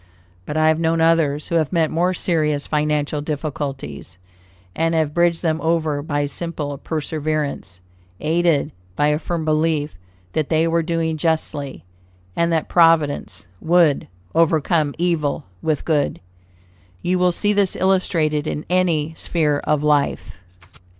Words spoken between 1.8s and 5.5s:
more serious financial difficulties, and have bridged